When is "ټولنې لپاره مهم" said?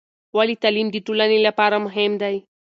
1.05-2.11